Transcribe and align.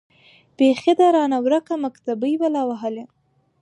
بيـخي 0.57 0.93
ده 0.99 1.07
رانـه 1.15 1.37
وركه 1.43 1.73
مــكتبۍ 1.85 2.31
بــلا 2.41 2.61
وهــلې. 2.69 3.03